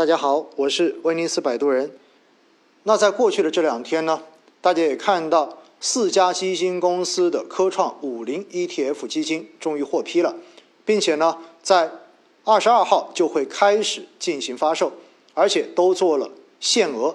[0.00, 1.90] 大家好，我是威尼斯摆渡人。
[2.84, 4.22] 那在过去的这两天呢，
[4.62, 10.36] 大家也看到四家基金公司的科创五零 ETF 基金终于获批了，
[10.86, 11.92] 并且呢，在
[12.44, 14.90] 二十二号就会开始进行发售，
[15.34, 17.14] 而且都做了限额。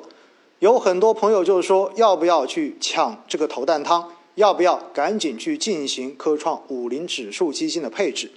[0.59, 4.11] 有很多朋友就是说，要不要去抢这个头啖汤？
[4.35, 8.29] 要不要赶紧去进行科创五零指数基金的配置？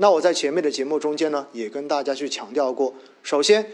[0.00, 2.94] 那我在前面的节目中间呢，也跟大家去强调过。
[3.22, 3.70] 首先，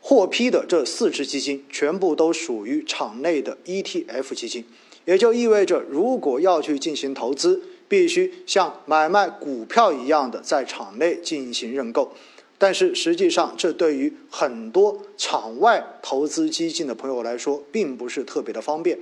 [0.00, 4.64] 获批的这四只基金全部都属于场内的 ETF 基金，
[5.04, 12.14] 也就意味着，如果要去进行投资，必须像买卖股票一样的在场内进行认购。
[12.56, 18.98] 但是实际上，这对于很多场外投资基金的朋友来说，并不是特别的方便。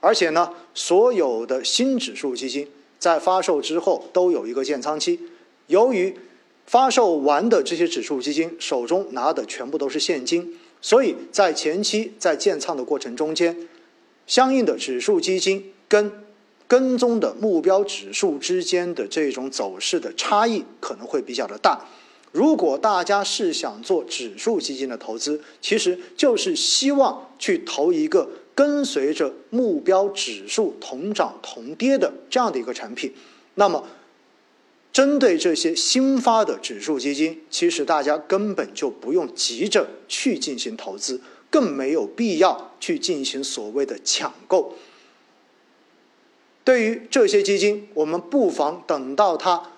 [0.00, 5.18] 而且呢，所有的新指数基金在发售之后都有一个建仓期。
[5.66, 6.14] 由于
[6.66, 13.68] 发售完的这些指数基金手中拿的全部都是现金，所以在前期在建仓的过程中间，
[14.26, 16.10] 相应的指数基金跟
[16.66, 21.86] 跟踪的目标指数之间的这种走势的差异可能会比较的大。
[22.32, 33.12] 如果大家是想做指数基金的投资，其实就是希望去投一个跟随着目标指数同涨同跌的这样的一个产品，
[33.54, 33.84] 那么。
[34.96, 44.74] 针对这些新发的指数基金，其实大家根本就不用急着去进行投资，更没有必要去进行所谓的抢购。
[46.64, 49.70] 对于这些基金，我们不妨等到它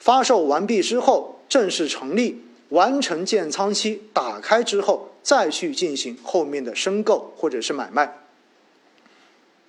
[0.00, 8.18] 发售完毕之后，正式成立、完成建仓期、打开之后，再去进行后面的申购或者是买卖，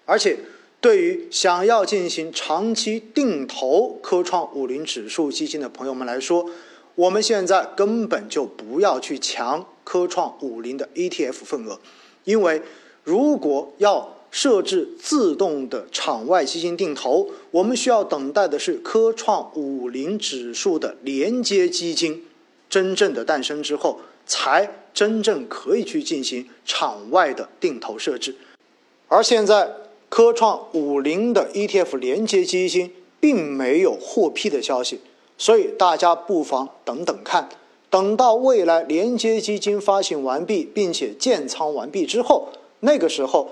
[0.06, 0.40] 而且。
[0.80, 6.48] 对于想要进行长期定投科创五零指数基金的朋友们来说，
[6.94, 11.80] 我们现在根本就不要去抢科创五零的 ETF 份额，
[12.26, 12.62] 因为
[13.04, 22.24] 如果要设置自动的场外基金定投，我们需要等待的是科创五零指数的连接基金
[22.70, 28.36] 真正的诞生之后，才真正可以去进行场外的定投设置，
[29.08, 29.72] 而现在。
[30.10, 35.02] 科创五零的 ETF 连接基金并没有获批的消息，
[35.38, 37.50] 所以大家不妨等等看，
[37.90, 42.48] 等到未来连接基金发行完毕并且建仓完毕之后，
[42.80, 43.50] 那个时候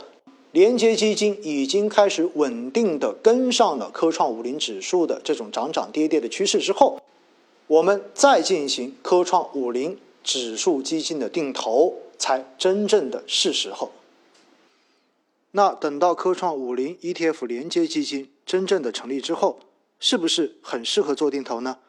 [0.52, 7.00] 连接基金已经开始稳定的跟上了科创五零指数的这种涨涨跌跌的趋势之后，
[7.68, 13.92] 我们再进行科创五零指数基金的定投，才真正的是时候。
[15.56, 19.62] 那等到科创五零 ETF 连接基金真正的成立之后，
[20.02, 21.80] 是不是很适合做定投呢？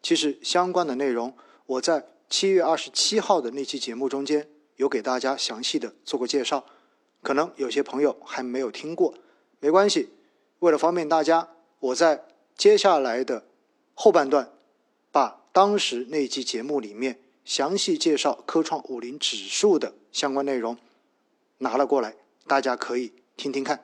[0.00, 1.34] 其实相关的内容
[1.66, 6.64] 我在七月二十七号的那期节目中间有给大家详细的做过介绍，
[7.20, 9.12] 可能有些朋友还没有听过，
[9.58, 10.10] 没关系，
[10.60, 11.48] 为了方便大家，
[11.80, 12.24] 我在
[12.56, 13.48] 接下来的
[13.94, 14.52] 后半段
[15.10, 20.78] 把当时那期节目里面详细介绍科创五零指数的相关内容
[21.58, 22.14] 拿了过来。
[22.48, 23.80] 大家可以听听看。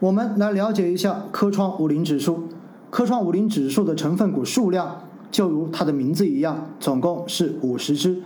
[0.00, 2.48] 我们来了解一下科创五零指数。
[2.90, 8.22] 科创五零指数的成分股数量就如它的名字一样，总共是五十只。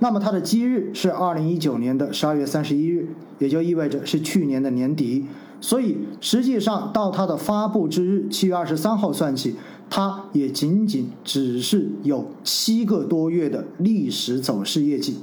[0.00, 5.24] 那么它的基日是二零一九年的十二月三十一日，也就意味着是去年的年底。
[5.62, 9.56] 所以实际上到它的发布之日七月二十三号算起，
[9.88, 15.20] 它也仅仅只是有七个多月的历史走势业绩，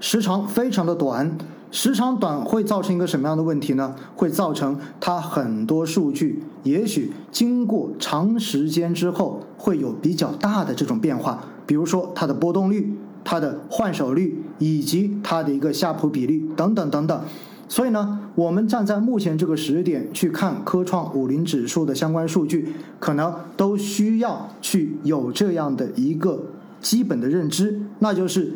[0.00, 1.38] 时长非常的短。
[1.70, 3.94] 时长短会造成一个什么样的问题呢？
[4.16, 17.20] 会造成它很多数据，也许经过长时间之后会有比较大的这种变化，比如说它的波动率、它的换手率以及它的一个夏普比率等等等等。
[17.68, 26.46] 所以呢，我们站在目前这个时点去看科创五零指数的相关数据，可能都需要去有这样的一个
[26.80, 28.54] 基本的认知，那就是。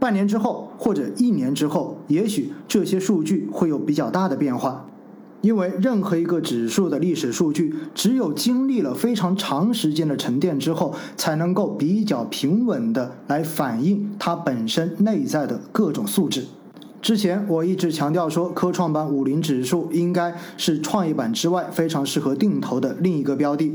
[0.00, 4.86] 半年之后或者一年之后，也许这些数据会有比较大的变化，
[5.42, 16.46] 因为任何一个指数的历史数据，只有经历了非常长时间的沉淀之后，才能够比较平稳的来反映它本身内在的各种素质。
[17.02, 23.74] 之前我一直强调说，科创板五零指数应该是创业板之外非常适合定投的另一个标的，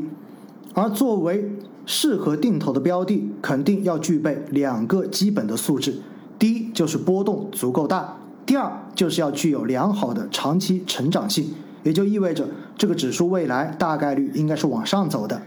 [0.74, 1.52] 而作为
[1.86, 5.94] 适合定投的标的，肯定要具备两个基本的素质。
[6.38, 11.48] 第一就是波动足够大，第二就是要具有良好的长期成长性，
[11.84, 12.48] 也就意味着
[12.78, 15.42] 这个指数未来大概率应该是往上走的。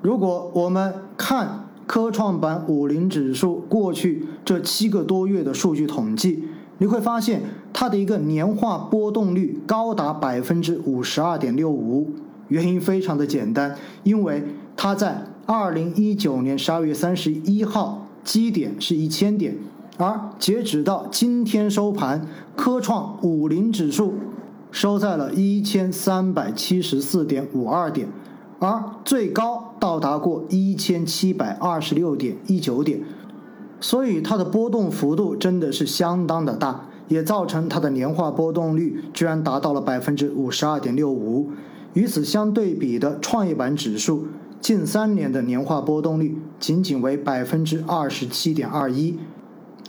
[0.00, 6.44] 如果我们看科创板五零指数过去这七个多月的数据统计，
[6.78, 7.42] 你会发现
[7.72, 12.10] 它的一个年化波动率高达百分之五十二点六五。
[12.48, 14.42] 原因非常的简单，因为
[14.76, 19.56] 它在二零一九年十二月三十一号基点是一千点，
[19.98, 24.14] 而截止到今天收盘，科创五零指数
[24.70, 28.08] 收在了一千三百七十四点五二点，
[28.58, 33.00] 而最高到达过一千七百二十六点一九点，
[33.80, 41.50] 所以它的波动幅度真的是相当的大，也造成它的年化波动率居然达到了百分之五十二点六五。
[41.92, 44.26] 与此相对比的创业板指数，
[44.58, 49.18] 近三年的年化波动率仅仅为百分之二十七点二一，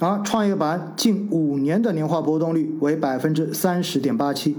[0.04, 4.58] 而创业板近五年的年化波动率为百分之三十点八七。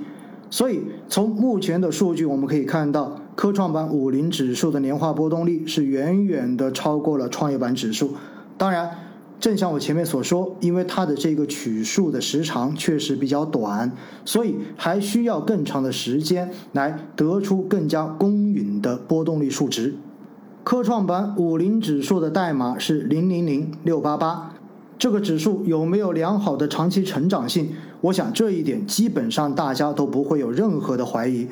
[0.51, 8.15] 所以，从目前的数据我们可以看到，科创板五零指数的年化波动率是远远的超过了创业板指数。
[8.57, 8.91] 当然。
[9.41, 13.93] 正像我前面所说，因为它的这个取数的时长确实比较短，
[14.25, 19.97] 所以还需要更长的时间来得出更加公允的波动率数值。
[20.63, 24.55] 科创板五零指数的代码是零零零六八八，
[25.05, 27.69] 这个指数有没有良好的长期成长性？
[28.01, 31.47] 我想这一点基本上大家都不会有任何的怀疑。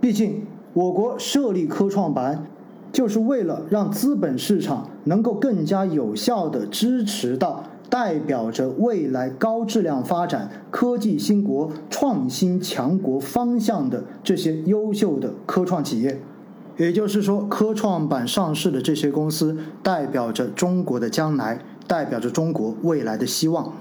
[0.00, 2.46] 毕竟我国设立科创板。
[2.92, 16.18] 就是为了让资本市场能够更加有效地支持到代表着未来高质量发展、科技兴国、创新强国方向的这些优秀的科创企业。
[16.78, 23.72] 也就是说，科创板上市的这些公司代表着中国的将来，代表着中国未来的希望。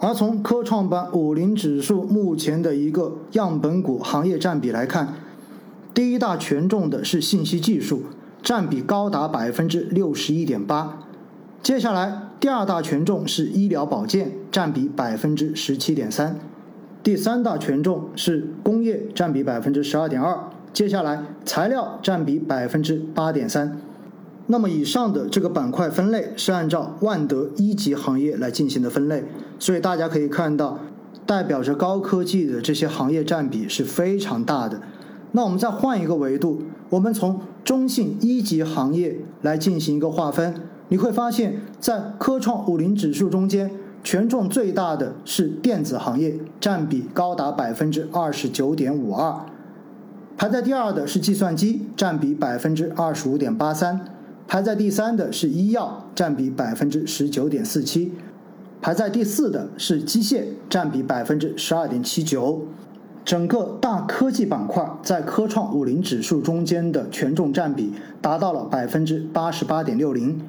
[0.00, 5.14] 而从科创板五零指数目前的一个样本股行业占比来看，
[5.92, 8.02] 第一大权重的是信息技术。
[8.40, 11.00] 占比高达百分之六十一点八，
[11.60, 16.38] 接下来第二大权重是医疗保健，占比百分之十七点三，
[17.02, 20.38] 第三大权重是工业，占比百分之十二点二，
[20.72, 23.76] 接下来材料占比百分之八点三。
[24.50, 29.22] 那么以上的这个板块分类是按照万德一级行业来进行的分类，
[29.58, 30.78] 所以大家可以看到，
[31.26, 34.80] 代表着高科技的这些行业占比是非常大的。
[35.32, 40.54] 那我们再换一个维度，我们从中信一级行业来进行一个划分，
[40.88, 43.70] 你会发现在科创五零指数中间，
[44.02, 49.44] 权重最大的是电子行业，占比高达百分之二十九点五二，
[50.38, 54.00] 排在第二的是计算机，占比百分之二十五点八三，
[54.48, 58.12] 排在第三的是医药，占比百分之十九点四七，
[58.80, 62.62] 排在第四的是机械，占比百分之十二点七九。
[63.26, 67.92] 整个大科技板块在科创五零指数中间的权重占比
[68.22, 70.40] 达到了百分之八十八点六零。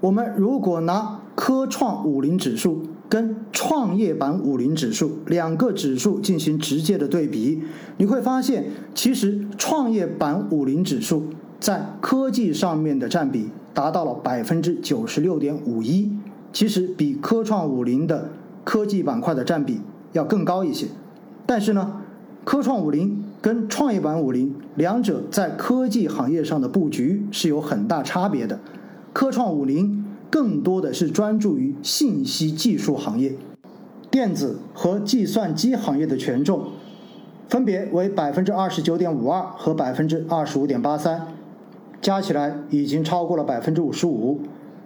[0.00, 7.62] 我们如果拿科创五零指数跟创业板五零指数两个指数进行直接的对比，
[7.96, 11.28] 你会发现，其实创业板五零指数
[11.62, 16.10] 在科技上面的占比达到了百分之九十六点五一，
[16.52, 18.30] 其实比科创五零的
[18.64, 19.80] 科技板块的占比
[20.10, 20.88] 要更高一些。
[21.46, 22.00] 但是呢？
[22.44, 28.58] 科创五零跟创业板五零两者在科技行业上的布局是有很大差别的。
[29.12, 33.36] 科创五零更多的是专注于信息技术行业，
[34.10, 36.64] 电子和计算机行业的权重
[37.48, 41.28] 分别为百分之二十九点五二和百分之二十五点八三，
[42.02, 44.40] 加起来已经超过了百分之五十五。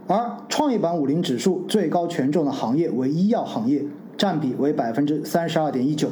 [0.07, 3.85] 而创业板五零指数最高权重的行业为医药行业，
[4.17, 6.11] 占比为百分之三十二点一九。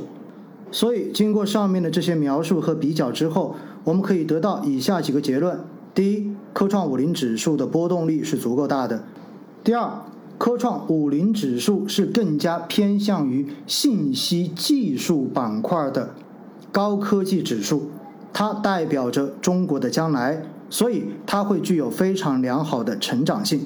[0.73, 5.61] 所以，经过上面的这些描述和比较之后，我们可以得到以下几个结论：
[5.95, 9.05] 第一，科创五零指数的波动率是足够大的；
[9.63, 10.03] 第二，
[10.37, 16.11] 科创五零指数是更加偏向于信息技术板块的
[16.73, 17.91] 高科技指数，
[18.33, 20.43] 它代表着中国的将来，
[20.75, 23.61] 所以它会具有非常良好的成长性。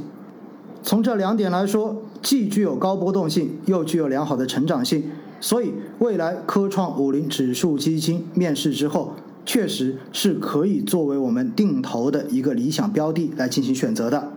[0.83, 5.05] 从这两点来说，既具有高波动性，又具有良好的成长性。
[5.41, 9.15] 所以，未来科创五零指数基金面世之后，
[9.47, 14.31] 确实是可以作为我们定投的一个理想标的来进行选择的。